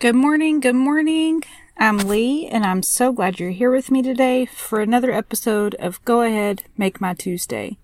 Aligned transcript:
Good 0.00 0.14
morning, 0.14 0.60
good 0.60 0.76
morning. 0.76 1.42
I'm 1.76 1.98
Lee, 1.98 2.46
and 2.46 2.64
I'm 2.64 2.84
so 2.84 3.10
glad 3.10 3.40
you're 3.40 3.50
here 3.50 3.72
with 3.72 3.90
me 3.90 4.00
today 4.00 4.46
for 4.46 4.80
another 4.80 5.10
episode 5.10 5.74
of 5.80 6.04
Go 6.04 6.20
Ahead, 6.22 6.62
Make 6.76 7.00
My 7.00 7.14
Tuesday. 7.14 7.78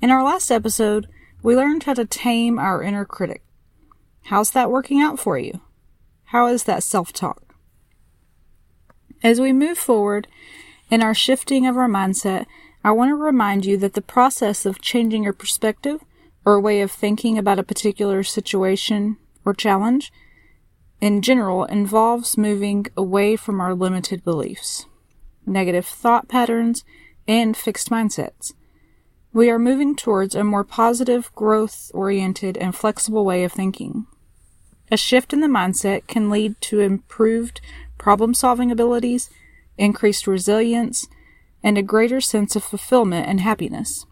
In 0.00 0.10
our 0.10 0.24
last 0.24 0.50
episode, 0.50 1.06
we 1.42 1.54
learned 1.54 1.82
how 1.82 1.92
to 1.92 2.06
tame 2.06 2.58
our 2.58 2.82
inner 2.82 3.04
critic. 3.04 3.42
How's 4.22 4.52
that 4.52 4.70
working 4.70 5.02
out 5.02 5.20
for 5.20 5.36
you? 5.36 5.60
How 6.28 6.46
is 6.46 6.64
that 6.64 6.82
self 6.82 7.12
talk? 7.12 7.54
As 9.22 9.38
we 9.38 9.52
move 9.52 9.76
forward 9.76 10.26
in 10.90 11.02
our 11.02 11.12
shifting 11.12 11.66
of 11.66 11.76
our 11.76 11.90
mindset, 11.90 12.46
I 12.82 12.92
want 12.92 13.10
to 13.10 13.16
remind 13.16 13.66
you 13.66 13.76
that 13.76 13.92
the 13.92 14.00
process 14.00 14.64
of 14.64 14.80
changing 14.80 15.24
your 15.24 15.34
perspective 15.34 16.00
or 16.46 16.58
way 16.58 16.80
of 16.80 16.90
thinking 16.90 17.36
about 17.36 17.58
a 17.58 17.62
particular 17.62 18.22
situation 18.22 19.18
or 19.44 19.52
challenge 19.52 20.10
in 21.04 21.20
general 21.20 21.66
involves 21.66 22.38
moving 22.38 22.86
away 22.96 23.36
from 23.36 23.60
our 23.60 23.74
limited 23.74 24.24
beliefs, 24.24 24.86
negative 25.44 25.84
thought 25.84 26.28
patterns, 26.28 26.82
and 27.28 27.54
fixed 27.54 27.90
mindsets. 27.90 28.54
We 29.30 29.50
are 29.50 29.58
moving 29.58 29.96
towards 29.96 30.34
a 30.34 30.42
more 30.42 30.64
positive, 30.64 31.30
growth 31.34 31.90
oriented, 31.92 32.56
and 32.56 32.74
flexible 32.74 33.22
way 33.22 33.44
of 33.44 33.52
thinking. 33.52 34.06
A 34.90 34.96
shift 34.96 35.34
in 35.34 35.42
the 35.42 35.46
mindset 35.46 36.06
can 36.06 36.30
lead 36.30 36.58
to 36.62 36.80
improved 36.80 37.60
problem 37.98 38.32
solving 38.32 38.70
abilities, 38.70 39.28
increased 39.76 40.26
resilience, 40.26 41.06
and 41.62 41.76
a 41.76 41.82
greater 41.82 42.22
sense 42.22 42.56
of 42.56 42.64
fulfillment 42.64 43.26
and 43.28 43.42
happiness. 43.42 44.06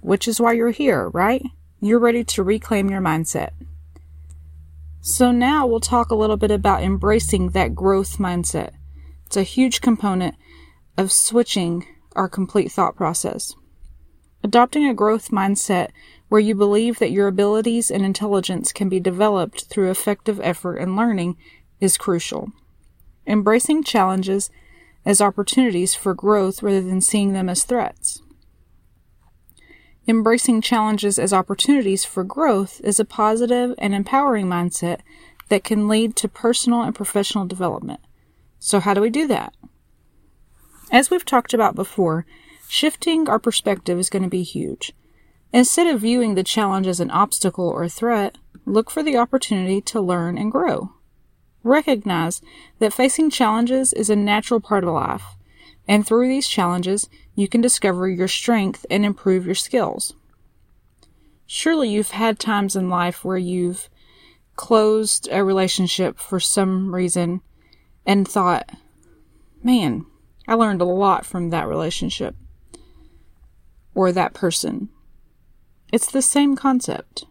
Which 0.00 0.26
is 0.26 0.40
why 0.40 0.54
you're 0.54 0.70
here, 0.70 1.10
right? 1.10 1.44
You're 1.78 1.98
ready 1.98 2.24
to 2.24 2.42
reclaim 2.42 2.88
your 2.88 3.02
mindset. 3.02 3.50
So 5.08 5.32
now 5.32 5.66
we'll 5.66 5.80
talk 5.80 6.10
a 6.10 6.14
little 6.14 6.36
bit 6.36 6.50
about 6.50 6.82
embracing 6.82 7.52
that 7.52 7.74
growth 7.74 8.18
mindset. 8.18 8.72
It's 9.24 9.38
a 9.38 9.42
huge 9.42 9.80
component 9.80 10.34
of 10.98 11.10
switching 11.10 11.86
our 12.14 12.28
complete 12.28 12.70
thought 12.70 12.94
process. 12.94 13.54
Adopting 14.44 14.86
a 14.86 14.92
growth 14.92 15.30
mindset 15.30 15.92
where 16.28 16.42
you 16.42 16.54
believe 16.54 16.98
that 16.98 17.10
your 17.10 17.26
abilities 17.26 17.90
and 17.90 18.04
intelligence 18.04 18.70
can 18.70 18.90
be 18.90 19.00
developed 19.00 19.64
through 19.70 19.90
effective 19.90 20.38
effort 20.42 20.76
and 20.76 20.94
learning 20.94 21.38
is 21.80 21.96
crucial. 21.96 22.52
Embracing 23.26 23.84
challenges 23.84 24.50
as 25.06 25.22
opportunities 25.22 25.94
for 25.94 26.12
growth 26.12 26.62
rather 26.62 26.82
than 26.82 27.00
seeing 27.00 27.32
them 27.32 27.48
as 27.48 27.64
threats. 27.64 28.20
Embracing 30.08 30.62
challenges 30.62 31.18
as 31.18 31.34
opportunities 31.34 32.02
for 32.02 32.24
growth 32.24 32.80
is 32.82 32.98
a 32.98 33.04
positive 33.04 33.74
and 33.76 33.94
empowering 33.94 34.46
mindset 34.46 35.00
that 35.50 35.62
can 35.62 35.86
lead 35.86 36.16
to 36.16 36.26
personal 36.26 36.80
and 36.80 36.94
professional 36.94 37.44
development. 37.44 38.00
So, 38.58 38.80
how 38.80 38.94
do 38.94 39.02
we 39.02 39.10
do 39.10 39.26
that? 39.26 39.52
As 40.90 41.10
we've 41.10 41.26
talked 41.26 41.52
about 41.52 41.74
before, 41.74 42.24
shifting 42.68 43.28
our 43.28 43.38
perspective 43.38 43.98
is 43.98 44.08
going 44.08 44.22
to 44.22 44.30
be 44.30 44.42
huge. 44.42 44.94
Instead 45.52 45.86
of 45.86 46.00
viewing 46.00 46.34
the 46.34 46.42
challenge 46.42 46.86
as 46.86 47.00
an 47.00 47.10
obstacle 47.10 47.68
or 47.68 47.86
threat, 47.86 48.38
look 48.64 48.90
for 48.90 49.02
the 49.02 49.18
opportunity 49.18 49.82
to 49.82 50.00
learn 50.00 50.38
and 50.38 50.50
grow. 50.50 50.90
Recognize 51.62 52.40
that 52.78 52.94
facing 52.94 53.28
challenges 53.28 53.92
is 53.92 54.08
a 54.08 54.16
natural 54.16 54.60
part 54.60 54.84
of 54.84 54.94
life, 54.94 55.36
and 55.88 56.06
through 56.06 56.28
these 56.28 56.46
challenges, 56.46 57.08
you 57.34 57.48
can 57.48 57.62
discover 57.62 58.06
your 58.08 58.28
strength 58.28 58.84
and 58.90 59.04
improve 59.06 59.46
your 59.46 59.54
skills. 59.54 60.14
Surely 61.46 61.88
you've 61.88 62.10
had 62.10 62.38
times 62.38 62.76
in 62.76 62.90
life 62.90 63.24
where 63.24 63.38
you've 63.38 63.88
closed 64.54 65.28
a 65.32 65.42
relationship 65.42 66.18
for 66.18 66.38
some 66.38 66.94
reason 66.94 67.40
and 68.04 68.28
thought, 68.28 68.70
man, 69.62 70.04
I 70.46 70.54
learned 70.54 70.82
a 70.82 70.84
lot 70.84 71.24
from 71.24 71.48
that 71.50 71.66
relationship 71.66 72.36
or 73.94 74.12
that 74.12 74.34
person. 74.34 74.90
It's 75.90 76.10
the 76.10 76.20
same 76.20 76.54
concept. 76.54 77.24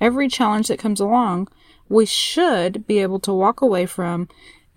Every 0.00 0.28
challenge 0.28 0.68
that 0.68 0.78
comes 0.78 1.00
along, 1.00 1.48
we 1.88 2.06
should 2.06 2.86
be 2.86 3.00
able 3.00 3.18
to 3.20 3.32
walk 3.32 3.60
away 3.62 3.86
from 3.86 4.28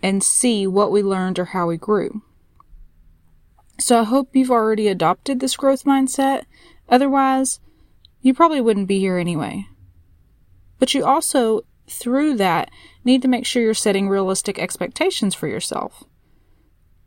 and 0.01 0.23
see 0.23 0.65
what 0.65 0.91
we 0.91 1.03
learned 1.03 1.37
or 1.37 1.45
how 1.45 1.67
we 1.67 1.77
grew. 1.77 2.23
So 3.81 3.99
I 3.99 4.03
hope 4.03 4.35
you've 4.35 4.51
already 4.51 4.87
adopted 4.87 5.39
this 5.39 5.57
growth 5.57 5.85
mindset. 5.85 6.43
Otherwise, 6.87 7.59
you 8.21 8.31
probably 8.31 8.61
wouldn't 8.61 8.87
be 8.87 8.99
here 8.99 9.17
anyway. 9.17 9.65
But 10.77 10.93
you 10.93 11.03
also, 11.03 11.61
through 11.89 12.35
that, 12.35 12.69
need 13.03 13.23
to 13.23 13.27
make 13.27 13.43
sure 13.43 13.63
you're 13.63 13.73
setting 13.73 14.07
realistic 14.07 14.59
expectations 14.59 15.33
for 15.33 15.47
yourself. 15.47 16.03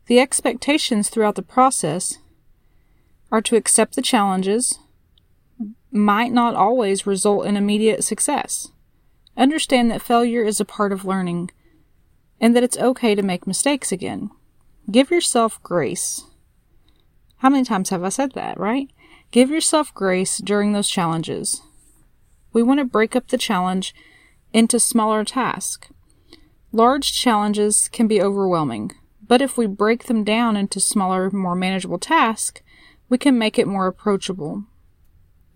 The 0.07 0.19
expectations 0.19 1.07
throughout 1.07 1.35
the 1.35 1.41
process 1.41 2.17
are 3.31 3.41
to 3.43 3.55
accept 3.55 3.95
the 3.95 4.01
challenges, 4.01 4.77
might 5.91 6.33
not 6.33 6.55
always 6.55 7.07
result 7.07 7.45
in 7.45 7.55
immediate 7.55 8.03
success. 8.03 8.67
Understand 9.37 9.89
that 9.91 10.01
failure 10.01 10.43
is 10.43 10.59
a 10.59 10.65
part 10.65 10.91
of 10.91 11.05
learning 11.05 11.51
and 12.41 12.53
that 12.53 12.63
it's 12.63 12.77
okay 12.77 13.15
to 13.15 13.21
make 13.21 13.47
mistakes 13.47 13.93
again. 13.93 14.29
Give 14.91 15.09
yourself 15.09 15.63
grace. 15.63 16.25
How 17.37 17.49
many 17.49 17.63
times 17.63 17.89
have 17.89 18.03
I 18.03 18.09
said 18.09 18.33
that, 18.33 18.59
right? 18.59 18.89
Give 19.31 19.49
yourself 19.49 19.93
grace 19.93 20.37
during 20.37 20.71
those 20.71 20.89
challenges. 20.89 21.61
We 22.53 22.63
want 22.63 22.79
to 22.79 22.85
break 22.85 23.15
up 23.15 23.27
the 23.27 23.37
challenge 23.37 23.93
into 24.53 24.79
smaller 24.79 25.25
tasks. 25.25 25.89
Large 26.71 27.13
challenges 27.13 27.89
can 27.89 28.07
be 28.07 28.21
overwhelming, 28.21 28.91
but 29.25 29.41
if 29.41 29.57
we 29.57 29.67
break 29.67 30.05
them 30.05 30.23
down 30.23 30.55
into 30.55 30.79
smaller, 30.79 31.29
more 31.31 31.55
manageable 31.55 31.99
tasks, 31.99 32.61
we 33.09 33.17
can 33.17 33.37
make 33.37 33.59
it 33.59 33.67
more 33.67 33.87
approachable. 33.87 34.63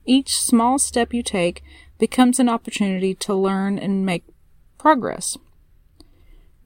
Each 0.06 0.40
small 0.40 0.80
step 0.80 1.14
you 1.14 1.24
take 1.24 1.64
becomes 1.98 2.40
an 2.40 2.50
opportunity 2.50 3.14
to 3.16 3.34
learn 3.34 3.78
and 3.78 4.06
make 4.06 4.24
progress. 4.78 5.38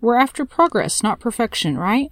We're 0.01 0.17
after 0.17 0.45
progress, 0.45 1.03
not 1.03 1.19
perfection, 1.19 1.77
right? 1.77 2.11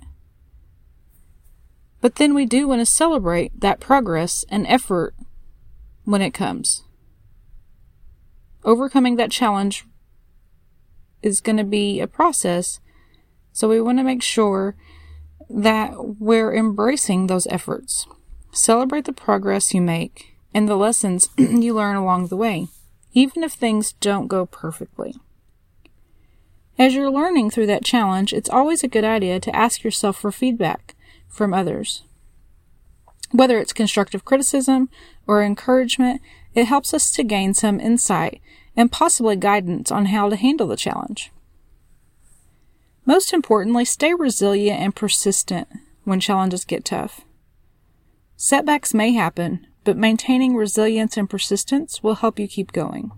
But 2.01 2.15
then 2.15 2.33
we 2.33 2.45
do 2.45 2.67
want 2.67 2.81
to 2.81 2.85
celebrate 2.85 3.61
that 3.61 3.79
progress 3.79 4.43
and 4.49 4.65
effort 4.67 5.13
when 6.03 6.21
it 6.21 6.31
comes. 6.31 6.83
Overcoming 8.63 9.15
that 9.15 9.31
challenge 9.31 9.85
is 11.21 11.41
going 11.41 11.57
to 11.57 11.63
be 11.63 11.99
a 11.99 12.07
process, 12.07 12.79
so 13.53 13.69
we 13.69 13.79
want 13.79 13.99
to 13.99 14.03
make 14.03 14.23
sure 14.23 14.75
that 15.49 16.19
we're 16.19 16.55
embracing 16.55 17.27
those 17.27 17.47
efforts. 17.47 18.07
Celebrate 18.51 19.05
the 19.05 19.13
progress 19.13 19.73
you 19.73 19.81
make 19.81 20.35
and 20.53 20.67
the 20.67 20.75
lessons 20.75 21.29
you 21.37 21.73
learn 21.73 21.95
along 21.95 22.27
the 22.27 22.37
way, 22.37 22.67
even 23.13 23.43
if 23.43 23.53
things 23.53 23.93
don't 23.93 24.27
go 24.27 24.45
perfectly. 24.45 25.15
As 26.79 26.95
you're 26.95 27.11
learning 27.11 27.51
through 27.51 27.67
that 27.67 27.83
challenge, 27.83 28.33
it's 28.33 28.49
always 28.49 28.83
a 28.83 28.87
good 28.87 29.03
idea 29.03 29.39
to 29.39 29.55
ask 29.55 29.83
yourself 29.83 30.17
for 30.17 30.31
feedback 30.31 30.95
from 31.31 31.53
others. 31.53 32.03
Whether 33.31 33.57
it's 33.57 33.73
constructive 33.73 34.25
criticism 34.25 34.89
or 35.25 35.41
encouragement, 35.41 36.21
it 36.53 36.65
helps 36.65 36.93
us 36.93 37.11
to 37.11 37.23
gain 37.23 37.53
some 37.53 37.79
insight 37.79 38.41
and 38.75 38.91
possibly 38.91 39.35
guidance 39.35 39.91
on 39.91 40.07
how 40.07 40.29
to 40.29 40.35
handle 40.35 40.67
the 40.67 40.75
challenge. 40.75 41.31
Most 43.05 43.33
importantly, 43.33 43.85
stay 43.85 44.13
resilient 44.13 44.79
and 44.79 44.95
persistent 44.95 45.67
when 46.03 46.19
challenges 46.19 46.65
get 46.65 46.85
tough. 46.85 47.21
Setbacks 48.35 48.93
may 48.93 49.13
happen, 49.13 49.67
but 49.83 49.97
maintaining 49.97 50.55
resilience 50.55 51.17
and 51.17 51.29
persistence 51.29 52.03
will 52.03 52.15
help 52.15 52.39
you 52.39 52.47
keep 52.47 52.71
going. 52.71 53.11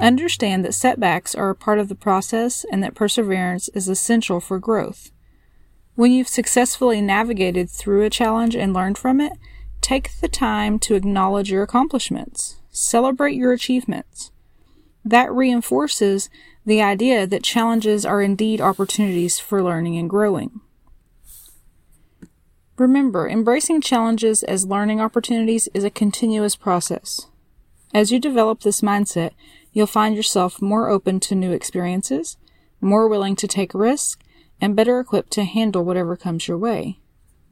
Understand 0.00 0.64
that 0.64 0.74
setbacks 0.74 1.34
are 1.34 1.50
a 1.50 1.54
part 1.54 1.78
of 1.78 1.88
the 1.88 1.94
process 1.94 2.64
and 2.70 2.82
that 2.82 2.94
perseverance 2.94 3.68
is 3.70 3.88
essential 3.88 4.40
for 4.40 4.58
growth. 4.58 5.10
When 5.96 6.10
you've 6.10 6.28
successfully 6.28 7.00
navigated 7.00 7.70
through 7.70 8.02
a 8.02 8.10
challenge 8.10 8.56
and 8.56 8.72
learned 8.72 8.98
from 8.98 9.20
it, 9.20 9.32
take 9.80 10.10
the 10.20 10.28
time 10.28 10.78
to 10.80 10.96
acknowledge 10.96 11.52
your 11.52 11.62
accomplishments. 11.62 12.56
Celebrate 12.70 13.36
your 13.36 13.52
achievements. 13.52 14.32
That 15.04 15.32
reinforces 15.32 16.30
the 16.66 16.82
idea 16.82 17.26
that 17.26 17.44
challenges 17.44 18.04
are 18.04 18.22
indeed 18.22 18.60
opportunities 18.60 19.38
for 19.38 19.62
learning 19.62 19.96
and 19.96 20.10
growing. 20.10 20.60
Remember, 22.76 23.28
embracing 23.28 23.80
challenges 23.80 24.42
as 24.42 24.66
learning 24.66 25.00
opportunities 25.00 25.68
is 25.74 25.84
a 25.84 25.90
continuous 25.90 26.56
process. 26.56 27.28
As 27.92 28.10
you 28.10 28.18
develop 28.18 28.62
this 28.62 28.80
mindset, 28.80 29.30
you'll 29.72 29.86
find 29.86 30.16
yourself 30.16 30.60
more 30.60 30.88
open 30.88 31.20
to 31.20 31.36
new 31.36 31.52
experiences, 31.52 32.36
more 32.80 33.06
willing 33.06 33.36
to 33.36 33.46
take 33.46 33.72
risks, 33.74 34.16
and 34.60 34.76
better 34.76 35.00
equipped 35.00 35.32
to 35.32 35.44
handle 35.44 35.84
whatever 35.84 36.16
comes 36.16 36.48
your 36.48 36.58
way. 36.58 37.00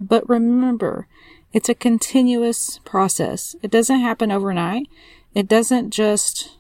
But 0.01 0.29
remember, 0.29 1.07
it's 1.53 1.69
a 1.69 1.75
continuous 1.75 2.81
process. 2.85 3.55
It 3.63 3.71
doesn't 3.71 4.01
happen 4.01 4.33
overnight. 4.33 4.89
It 5.35 5.49
doesn't 5.49 5.91
just 5.91 6.57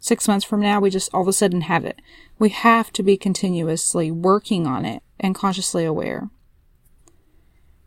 six 0.00 0.28
months 0.28 0.44
from 0.44 0.60
now, 0.60 0.80
we 0.80 0.90
just 0.90 1.12
all 1.12 1.22
of 1.22 1.28
a 1.28 1.32
sudden 1.32 1.62
have 1.62 1.84
it. 1.84 2.00
We 2.38 2.50
have 2.50 2.92
to 2.92 3.02
be 3.02 3.16
continuously 3.16 4.10
working 4.10 4.66
on 4.66 4.84
it 4.84 5.02
and 5.18 5.34
consciously 5.34 5.84
aware. 5.84 6.30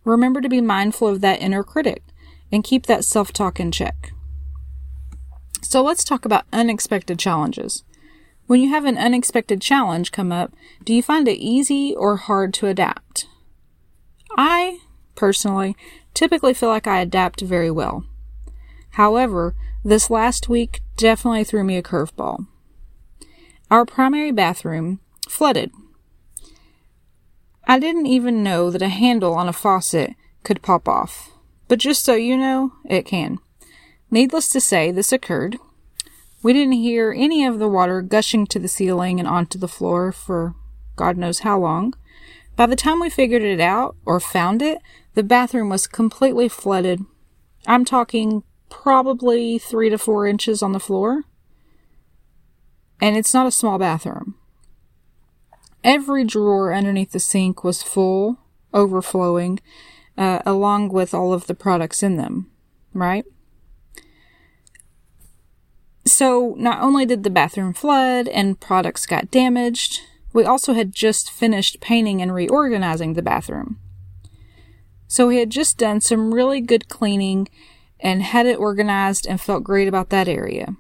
Remember 0.04 0.42
to 0.42 0.50
be 0.50 0.62
mindful 0.62 1.08
of 1.08 1.22
that 1.22 1.42
inner 1.42 1.64
critic 1.64 2.04
and 2.52 2.64
keep 2.64 2.86
that 2.86 3.06
self 3.06 3.32
talk 3.32 3.60
in 3.60 3.72
check. 3.72 4.12
So 5.62 5.82
let's 5.82 6.04
talk 6.04 6.26
about 6.26 6.46
unexpected 6.52 7.20
challenges. 7.20 7.84
When 8.52 8.60
you 8.60 8.68
have 8.68 8.84
an 8.84 8.98
unexpected 8.98 9.62
challenge 9.62 10.12
come 10.12 10.30
up, 10.30 10.52
do 10.84 10.94
you 10.94 11.02
find 11.02 11.26
it 11.26 11.38
easy 11.38 11.96
or 11.96 12.18
hard 12.18 12.54
to 12.56 12.68
adapt? 12.68 13.26
I, 14.38 14.80
personally, 15.16 15.74
typically 16.14 16.54
feel 16.54 16.68
like 16.68 16.86
I 16.86 17.00
adapt 17.00 17.40
very 17.40 17.72
well. 17.72 18.04
However, 18.90 19.56
this 19.86 20.10
last 20.10 20.50
week 20.50 20.82
definitely 20.98 21.46
threw 21.46 21.64
me 21.64 21.78
a 21.78 21.82
curveball. 21.82 22.46
Our 23.70 23.86
primary 23.86 24.34
bathroom 24.34 25.00
flooded. 25.30 25.72
I 27.66 27.80
didn't 27.80 28.08
even 28.08 28.44
know 28.44 28.70
that 28.70 28.82
a 28.82 28.90
handle 28.90 29.34
on 29.34 29.48
a 29.48 29.54
faucet 29.54 30.14
could 30.44 30.62
pop 30.62 30.90
off, 30.90 31.32
but 31.70 31.80
just 31.80 32.04
so 32.04 32.16
you 32.16 32.36
know, 32.36 32.74
it 32.84 33.06
can. 33.06 33.40
Needless 34.10 34.50
to 34.50 34.60
say, 34.60 34.92
this 34.92 35.14
occurred. 35.14 35.58
We 36.44 36.54
didn't 36.54 36.74
hear 36.74 37.14
any 37.16 37.46
of 37.46 37.60
the 37.60 37.70
water 37.70 38.02
gushing 38.02 38.48
to 38.48 38.60
the 38.60 38.68
ceiling 38.68 39.20
and 39.20 39.28
onto 39.28 39.60
the 39.60 39.68
floor 39.68 40.12
for 40.12 40.56
God 40.96 41.18
knows 41.18 41.40
how 41.40 41.60
long. 41.60 41.94
By 42.56 42.66
the 42.66 42.76
time 42.76 43.00
we 43.00 43.10
figured 43.10 43.44
it 43.44 43.60
out 43.60 43.96
or 44.06 44.20
found 44.20 44.62
it, 44.62 44.80
the 45.14 45.24
bathroom 45.24 45.70
was 45.70 45.88
completely 45.88 46.50
flooded. 46.50 47.06
I'm 47.68 47.86
talking 47.86 48.44
probably 48.70 49.60
three 49.60 49.90
to 49.90 49.98
four 49.98 50.26
inches 50.28 50.64
on 50.64 50.72
the 50.72 50.80
floor. 50.80 51.24
And 53.00 53.18
it's 53.18 53.34
not 53.34 53.48
a 53.48 53.52
small 53.52 53.78
bathroom. 53.78 54.36
Every 55.84 56.24
drawer 56.24 56.74
underneath 56.74 57.12
the 57.12 57.20
sink 57.20 57.64
was 57.64 57.82
full, 57.82 58.40
overflowing, 58.74 59.60
uh, 60.18 60.40
along 60.46 60.90
with 60.90 61.14
all 61.14 61.34
of 61.34 61.48
the 61.48 61.56
products 61.56 62.04
in 62.04 62.18
them, 62.18 62.52
right? 62.94 63.26
So, 66.06 66.56
not 66.58 66.82
only 66.82 67.06
did 67.06 67.24
the 67.24 67.30
bathroom 67.30 67.74
flood 67.74 68.28
and 68.28 68.60
products 68.60 69.06
got 69.06 69.30
damaged, 69.30 70.02
we 70.34 70.44
also 70.44 70.74
had 70.74 70.94
just 70.94 71.30
finished 71.30 71.80
painting 71.80 72.22
and 72.22 72.34
reorganizing 72.34 73.14
the 73.14 73.22
bathroom. 73.22 73.80
So, 75.08 75.28
we 75.28 75.38
had 75.38 75.52
just 75.52 75.78
done 75.78 76.02
some 76.02 76.34
really 76.34 76.60
good 76.60 76.90
cleaning 76.90 77.50
and 78.00 78.24
had 78.24 78.48
it 78.48 78.58
organized 78.58 79.28
and 79.28 79.40
felt 79.40 79.64
great 79.64 79.88
about 79.88 80.10
that 80.10 80.28
area. 80.28 80.76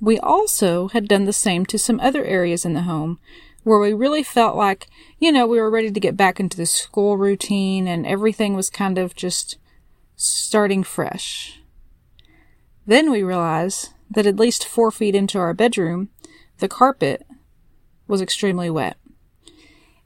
We 0.00 0.18
also 0.18 0.88
had 0.88 1.08
done 1.08 1.24
the 1.24 1.32
same 1.32 1.64
to 1.66 1.78
some 1.78 2.00
other 2.00 2.24
areas 2.24 2.64
in 2.64 2.74
the 2.74 2.82
home 2.82 3.18
where 3.62 3.78
we 3.78 3.92
really 3.92 4.22
felt 4.22 4.56
like, 4.56 4.88
you 5.18 5.30
know, 5.30 5.46
we 5.46 5.60
were 5.60 5.70
ready 5.70 5.90
to 5.90 6.00
get 6.00 6.16
back 6.16 6.40
into 6.40 6.56
the 6.56 6.66
school 6.66 7.16
routine 7.16 7.86
and 7.86 8.06
everything 8.06 8.54
was 8.54 8.68
kind 8.68 8.98
of 8.98 9.14
just 9.14 9.58
starting 10.16 10.82
fresh. 10.82 11.60
Then 12.86 13.10
we 13.10 13.22
realized 13.22 13.90
that 14.14 14.26
at 14.26 14.36
least 14.36 14.66
four 14.66 14.90
feet 14.90 15.14
into 15.14 15.38
our 15.38 15.54
bedroom, 15.54 16.08
the 16.58 16.68
carpet 16.68 17.26
was 18.06 18.20
extremely 18.20 18.70
wet. 18.70 18.96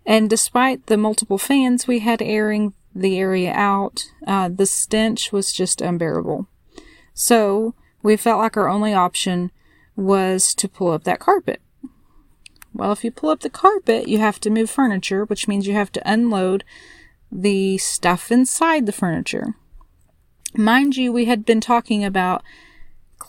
And 0.04 0.30
despite 0.30 0.86
the 0.86 0.96
multiple 0.96 1.38
fans 1.38 1.86
we 1.86 1.98
had 1.98 2.22
airing 2.22 2.74
the 2.94 3.18
area 3.18 3.52
out, 3.52 4.10
uh, 4.26 4.48
the 4.48 4.66
stench 4.66 5.32
was 5.32 5.52
just 5.52 5.80
unbearable. 5.80 6.46
So 7.12 7.74
we 8.02 8.16
felt 8.16 8.40
like 8.40 8.56
our 8.56 8.68
only 8.68 8.94
option 8.94 9.50
was 9.96 10.54
to 10.54 10.68
pull 10.68 10.92
up 10.92 11.04
that 11.04 11.20
carpet. 11.20 11.60
Well, 12.72 12.92
if 12.92 13.02
you 13.02 13.10
pull 13.10 13.30
up 13.30 13.40
the 13.40 13.50
carpet, 13.50 14.06
you 14.06 14.18
have 14.18 14.38
to 14.40 14.50
move 14.50 14.70
furniture, 14.70 15.24
which 15.24 15.48
means 15.48 15.66
you 15.66 15.72
have 15.72 15.90
to 15.92 16.10
unload 16.10 16.62
the 17.32 17.78
stuff 17.78 18.30
inside 18.30 18.86
the 18.86 18.92
furniture. 18.92 19.56
Mind 20.54 20.96
you, 20.96 21.12
we 21.12 21.24
had 21.24 21.44
been 21.44 21.60
talking 21.60 22.04
about 22.04 22.42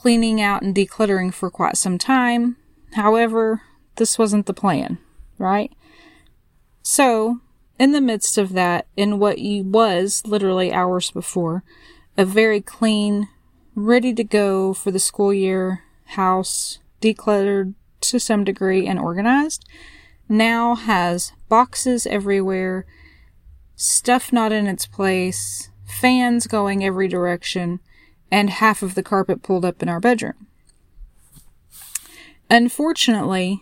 cleaning 0.07 0.41
out 0.41 0.61
and 0.61 0.73
decluttering 0.73 1.33
for 1.33 1.51
quite 1.51 1.75
some 1.75 1.97
time. 1.97 2.55
However, 2.93 3.63
this 3.97 4.17
wasn't 4.17 4.45
the 4.45 4.53
plan, 4.53 4.99
right? 5.37 5.69
So, 6.81 7.41
in 7.77 7.91
the 7.91 7.99
midst 7.99 8.37
of 8.37 8.53
that, 8.53 8.87
in 8.95 9.19
what 9.19 9.37
was 9.37 10.23
literally 10.25 10.71
hours 10.71 11.11
before, 11.11 11.61
a 12.15 12.23
very 12.23 12.61
clean, 12.61 13.27
ready 13.75 14.13
to 14.13 14.23
go 14.23 14.73
for 14.73 14.91
the 14.91 14.97
school 14.97 15.33
year 15.33 15.83
house, 16.05 16.79
decluttered, 17.01 17.73
to 17.99 18.17
some 18.17 18.45
degree 18.45 18.87
and 18.87 18.99
organized, 18.99 19.65
now 20.29 20.75
has 20.75 21.33
boxes 21.49 22.07
everywhere, 22.07 22.85
stuff 23.75 24.31
not 24.31 24.53
in 24.53 24.67
its 24.67 24.87
place, 24.87 25.69
fans 25.85 26.47
going 26.47 26.81
every 26.81 27.09
direction, 27.09 27.81
and 28.31 28.49
half 28.49 28.81
of 28.81 28.95
the 28.95 29.03
carpet 29.03 29.43
pulled 29.43 29.65
up 29.65 29.81
in 29.81 29.89
our 29.89 29.99
bedroom. 29.99 30.47
Unfortunately, 32.49 33.61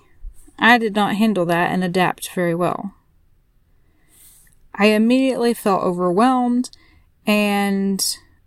I 0.59 0.77
did 0.77 0.95
not 0.95 1.15
handle 1.15 1.45
that 1.45 1.71
and 1.71 1.83
adapt 1.83 2.29
very 2.33 2.55
well. 2.55 2.93
I 4.73 4.87
immediately 4.87 5.53
felt 5.53 5.83
overwhelmed 5.83 6.69
and 7.25 8.05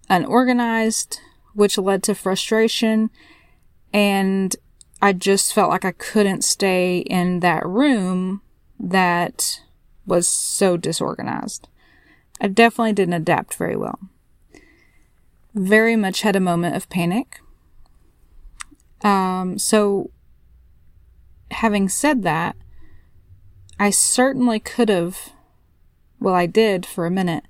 unorganized, 0.09 1.21
which 1.55 1.79
led 1.79 2.03
to 2.05 2.15
frustration 2.15 3.11
and 3.93 4.55
I 5.01 5.13
just 5.13 5.55
felt 5.55 5.71
like 5.71 5.85
I 5.85 5.93
couldn't 5.93 6.43
stay 6.43 6.99
in 6.99 7.41
that 7.41 7.65
room 7.67 8.43
that 8.79 9.61
was 10.07 10.27
so 10.27 10.77
disorganized. 10.77 11.69
I 12.41 12.49
definitely 12.49 12.93
didn't 12.95 13.15
adapt 13.15 13.55
very 13.55 13.77
well. 13.77 13.99
Very 15.59 15.97
much 15.97 16.23
had 16.23 16.37
a 16.37 16.41
moment 16.41 16.77
of 16.77 16.89
panic. 16.89 17.41
Um, 19.03 19.59
so, 19.59 20.13
having 21.51 21.89
said 21.89 22.23
that, 22.23 22.55
I 23.79 23.91
certainly 23.91 24.61
could 24.61 24.89
have, 24.89 25.31
well, 26.21 26.35
I 26.35 26.47
did 26.47 26.87
for 26.87 27.07
a 27.07 27.11
minute, 27.11 27.43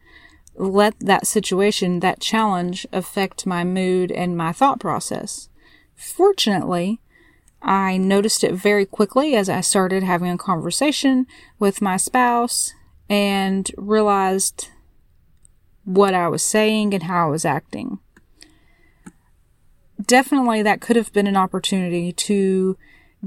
let 0.55 0.99
that 1.01 1.27
situation, 1.27 2.01
that 2.01 2.21
challenge 2.21 2.87
affect 2.95 3.45
my 3.47 3.63
mood 3.63 4.11
and 4.11 4.37
my 4.37 4.53
thought 4.53 4.81
process. 4.81 5.51
Fortunately, 5.95 7.01
I 7.61 7.99
noticed 7.99 8.43
it 8.43 8.55
very 8.55 8.87
quickly 8.87 9.37
as 9.37 9.51
I 9.51 9.61
started 9.61 10.03
having 10.03 10.31
a 10.31 10.39
conversation 10.39 11.27
with 11.59 11.83
my 11.83 11.99
spouse 11.99 12.73
and 13.11 13.71
realized 13.77 14.69
what 15.89 16.13
I 16.13 16.29
was 16.29 16.43
saying 16.43 16.93
and 16.93 17.05
how 17.05 17.29
I 17.29 17.31
was 17.31 17.47
acting. 17.47 17.99
Definitely, 20.05 20.63
that 20.63 20.83
could 20.83 20.97
have 20.97 21.13
been 21.15 21.27
an 21.27 21.37
opportunity 21.37 22.13
to 22.13 22.77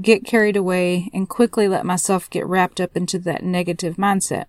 get 0.00 0.24
carried 0.24 0.56
away 0.56 1.10
and 1.12 1.28
quickly 1.28 1.66
let 1.66 1.84
myself 1.84 2.30
get 2.30 2.46
wrapped 2.46 2.80
up 2.80 2.96
into 2.96 3.18
that 3.18 3.42
negative 3.42 3.96
mindset. 3.96 4.44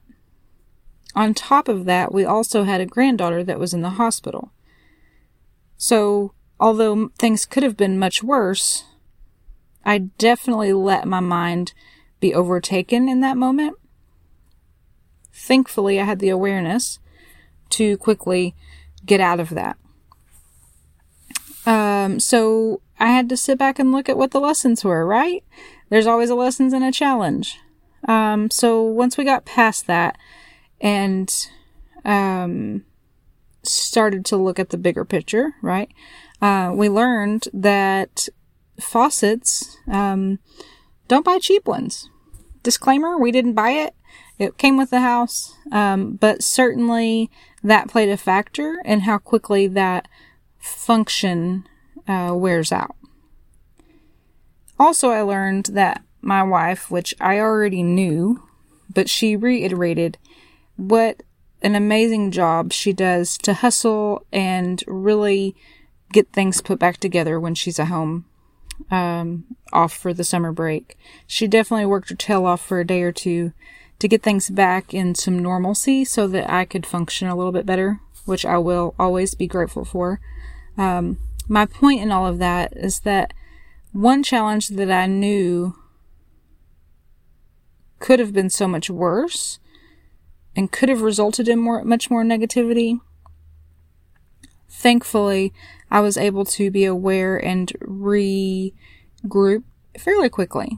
On 1.16 1.34
top 1.34 1.68
of 1.68 1.86
that, 1.86 2.14
we 2.14 2.24
also 2.24 2.64
had 2.64 2.80
a 2.80 2.86
granddaughter 2.86 3.44
that 3.44 3.60
was 3.60 3.74
in 3.74 3.82
the 3.82 3.92
hospital. 3.92 4.52
So, 5.76 6.34
although 6.60 7.10
things 7.18 7.48
could 7.48 7.64
have 7.64 7.76
been 7.76 7.98
much 7.98 8.22
worse, 8.22 8.86
I 9.84 9.98
definitely 9.98 10.72
let 10.72 11.08
my 11.08 11.20
mind 11.20 11.74
be 12.20 12.34
overtaken 12.34 13.10
in 13.10 13.22
that 13.22 13.38
moment. 13.38 13.76
Thankfully, 15.34 16.00
I 16.00 16.06
had 16.06 16.20
the 16.20 16.30
awareness 16.30 17.00
to 17.74 17.98
quickly 17.98 18.56
get 19.06 19.20
out 19.20 19.40
of 19.40 19.50
that. 19.50 19.78
Um, 21.66 22.20
so 22.20 22.82
I 23.00 23.08
had 23.08 23.30
to 23.30 23.38
sit 23.38 23.58
back 23.58 23.80
and 23.80 23.92
look 23.92 24.10
at 24.10 24.18
what 24.18 24.32
the 24.32 24.40
lessons 24.40 24.84
were, 24.84 25.06
right? 25.06 25.44
There's 25.90 26.08
always 26.08 26.30
a 26.30 26.36
lessons 26.36 26.74
and 26.74 26.84
a 26.84 26.92
challenge. 26.92 27.60
Um, 28.08 28.50
so 28.50 28.82
once 28.82 29.18
we 29.18 29.24
got 29.24 29.46
past 29.46 29.88
that 29.88 30.18
and, 30.82 31.34
um, 32.04 32.84
started 33.64 34.26
to 34.26 34.38
look 34.38 34.60
at 34.60 34.70
the 34.70 34.78
bigger 34.78 35.06
picture, 35.06 35.56
right? 35.62 35.90
Uh, 36.42 36.72
we 36.74 36.90
learned 36.90 37.48
that 37.54 38.28
faucets, 38.80 39.78
um, 39.90 40.40
don't 41.08 41.24
buy 41.24 41.40
cheap 41.40 41.66
ones. 41.66 42.10
Disclaimer, 42.62 43.18
we 43.18 43.32
didn't 43.32 43.54
buy 43.54 43.72
it. 43.72 43.96
It 44.38 44.58
came 44.58 44.78
with 44.78 44.90
the 44.90 45.00
house, 45.00 45.56
um, 45.72 46.16
but 46.16 46.44
certainly 46.44 47.30
that 47.64 47.88
played 47.88 48.10
a 48.10 48.18
factor 48.18 48.82
in 48.84 49.02
how 49.02 49.18
quickly 49.18 49.68
that 49.68 50.08
function 50.60 51.68
uh, 52.08 52.34
wears 52.36 52.72
out. 52.72 52.96
Also, 54.80 55.10
I 55.10 55.22
learned 55.22 55.68
that 55.68 56.04
my 56.22 56.44
wife, 56.44 56.90
which 56.92 57.14
I 57.20 57.40
already 57.40 57.84
knew, 57.84 58.44
but 58.94 59.10
she 59.10 59.36
reiterated 59.36 60.18
what 60.76 61.24
an 61.62 61.76
amazing 61.76 62.32
job 62.32 62.74
she 62.74 62.92
does 62.92 63.38
to 63.40 63.54
hustle 63.54 64.26
and 64.32 64.84
really 64.88 65.56
get 66.12 66.32
things 66.32 66.62
put 66.62 66.80
back 66.80 66.98
together 66.98 67.40
when 67.40 67.56
she's 67.56 67.80
at 67.80 67.88
home 67.88 68.26
um, 68.92 69.46
off 69.72 69.94
for 69.94 70.14
the 70.14 70.24
summer 70.24 70.52
break. 70.52 70.98
She 71.26 71.48
definitely 71.48 71.86
worked 71.86 72.10
her 72.10 72.16
tail 72.16 72.46
off 72.46 72.62
for 72.66 72.80
a 72.80 72.88
day 72.88 73.02
or 73.02 73.12
two 73.12 73.54
to 74.04 74.08
get 74.10 74.22
things 74.22 74.50
back 74.50 74.94
in 74.94 75.16
some 75.16 75.40
normalcy 75.40 76.04
so 76.04 76.28
that 76.28 76.52
I 76.52 76.66
could 76.66 76.86
function 76.86 77.30
a 77.30 77.38
little 77.38 77.54
bit 77.54 77.66
better, 77.66 78.02
which 78.26 78.46
I 78.46 78.58
will 78.58 78.96
always 79.00 79.34
be 79.34 79.48
grateful 79.48 79.86
for. 79.86 80.20
Um, 80.78 81.20
my 81.48 81.66
point 81.66 82.02
in 82.02 82.12
all 82.12 82.28
of 82.28 82.38
that 82.40 82.74
is 82.76 83.00
that 83.02 83.34
one 83.94 84.22
challenge 84.22 84.68
that 84.68 84.92
I 84.92 85.06
knew 85.06 85.78
could 88.00 88.20
have 88.20 88.34
been 88.34 88.50
so 88.50 88.68
much 88.68 88.90
worse 88.90 89.60
and 90.54 90.70
could 90.70 90.90
have 90.90 91.02
resulted 91.02 91.48
in 91.48 91.60
more, 91.60 91.82
much 91.86 92.10
more 92.10 92.26
negativity. 92.26 93.00
Thankfully, 94.70 95.54
I 95.90 96.02
was 96.02 96.18
able 96.18 96.44
to 96.44 96.70
be 96.70 96.84
aware 96.84 97.38
and 97.38 97.72
regroup 97.80 98.74
fairly 99.98 100.28
quickly. 100.28 100.78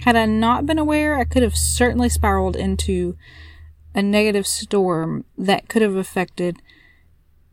Had 0.00 0.16
I 0.16 0.26
not 0.26 0.66
been 0.66 0.78
aware, 0.78 1.16
I 1.18 1.24
could 1.24 1.42
have 1.42 1.56
certainly 1.56 2.08
spiraled 2.08 2.56
into 2.56 3.16
a 3.94 4.02
negative 4.02 4.46
storm 4.46 5.24
that 5.36 5.68
could 5.68 5.82
have 5.82 5.96
affected 5.96 6.62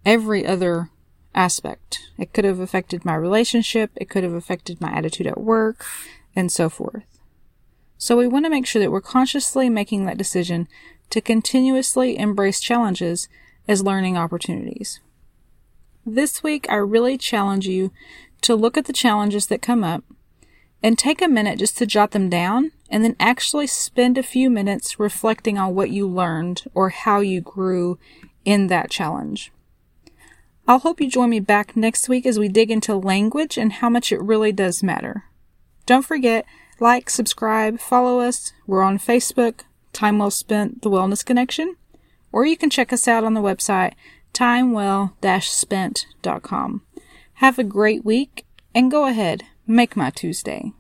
every 0.06 0.46
other 0.46 0.90
aspect. 1.34 2.00
It 2.18 2.34
could 2.34 2.46
have 2.46 2.60
affected 2.60 3.04
my 3.04 3.16
relationship, 3.16 3.92
it 3.96 4.10
could 4.10 4.24
have 4.24 4.34
affected 4.34 4.80
my 4.80 4.92
attitude 4.92 5.28
at 5.28 5.42
work, 5.42 5.86
and 6.36 6.52
so 6.52 6.70
forth. 6.70 7.04
So 7.98 8.16
we 8.18 8.28
want 8.28 8.46
to 8.46 8.50
make 8.50 8.68
sure 8.68 8.82
that 8.82 8.92
we're 8.92 9.02
consciously 9.02 9.70
making 9.70 10.06
that 10.06 10.18
decision 10.18 10.68
to 11.10 11.22
continuously 11.22 12.18
embrace 12.18 12.60
challenges 12.60 13.28
as 13.68 13.84
learning 13.84 14.18
opportunities. 14.18 15.00
This 16.06 16.44
week, 16.44 16.68
I 16.70 16.76
really 16.76 17.18
challenge 17.18 17.68
you 17.68 17.92
to 18.42 18.56
look 18.56 18.78
at 18.78 18.86
the 18.86 18.94
challenges 18.94 19.48
that 19.48 19.62
come 19.62 19.84
up 19.84 20.04
and 20.84 20.98
take 20.98 21.22
a 21.22 21.28
minute 21.28 21.60
just 21.60 21.78
to 21.78 21.86
jot 21.86 22.12
them 22.12 22.30
down 22.30 22.72
and 22.90 23.04
then 23.04 23.16
actually 23.20 23.68
spend 23.68 24.18
a 24.18 24.24
few 24.24 24.50
minutes 24.50 25.00
reflecting 25.00 25.58
on 25.58 25.76
what 25.76 25.90
you 25.90 26.08
learned 26.08 26.64
or 26.74 26.90
how 26.90 27.20
you 27.20 27.42
grew 27.42 27.98
in 28.44 28.68
that 28.68 28.92
challenge. 28.92 29.52
I'll 30.68 30.80
hope 30.80 31.00
you 31.00 31.10
join 31.10 31.30
me 31.30 31.40
back 31.40 31.76
next 31.76 32.10
week 32.10 32.26
as 32.26 32.40
we 32.40 32.48
dig 32.48 32.72
into 32.72 32.96
language 32.96 33.56
and 33.58 33.74
how 33.74 33.90
much 33.90 34.12
it 34.12 34.22
really 34.22 34.52
does 34.52 34.82
matter. 34.82 35.26
Don't 35.86 36.06
forget, 36.06 36.46
like, 36.80 37.08
subscribe, 37.10 37.80
follow 37.80 38.20
us. 38.20 38.52
We're 38.66 38.82
on 38.82 38.98
Facebook, 38.98 39.62
Time 39.94 40.18
Well 40.18 40.32
Spent, 40.32 40.82
The 40.82 40.90
Wellness 40.90 41.24
Connection, 41.24 41.76
or 42.32 42.46
you 42.46 42.58
can 42.58 42.72
check 42.72 42.92
us 42.92 43.08
out 43.08 43.24
on 43.24 43.36
the 43.36 43.42
website, 43.42 43.94
timewell-spent.com. 44.34 46.82
Have 47.34 47.60
a 47.60 47.64
great 47.64 48.04
week 48.04 48.46
and 48.74 48.90
go 48.90 49.06
ahead, 49.06 49.44
make 49.68 49.96
my 49.96 50.10
Tuesday. 50.10 50.72